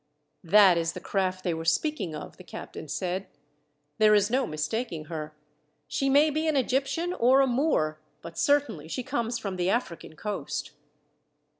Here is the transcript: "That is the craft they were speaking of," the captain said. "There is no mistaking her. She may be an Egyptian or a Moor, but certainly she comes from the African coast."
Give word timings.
"That 0.43 0.79
is 0.79 0.93
the 0.93 0.99
craft 0.99 1.43
they 1.43 1.53
were 1.53 1.63
speaking 1.63 2.15
of," 2.15 2.37
the 2.37 2.43
captain 2.43 2.87
said. 2.87 3.27
"There 3.99 4.15
is 4.15 4.31
no 4.31 4.47
mistaking 4.47 5.05
her. 5.13 5.35
She 5.87 6.09
may 6.09 6.31
be 6.31 6.47
an 6.47 6.57
Egyptian 6.57 7.13
or 7.13 7.39
a 7.39 7.45
Moor, 7.45 7.99
but 8.23 8.35
certainly 8.35 8.87
she 8.87 9.03
comes 9.03 9.37
from 9.37 9.57
the 9.57 9.69
African 9.69 10.15
coast." 10.15 10.71